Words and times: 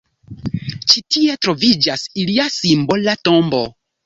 Ĉi 0.93 1.03
tie 1.15 1.35
troviĝas 1.47 2.07
ilia 2.23 2.49
simbola 2.57 3.15
tombo. 3.31 3.63